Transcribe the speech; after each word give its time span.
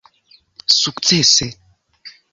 sukcese 0.79 1.47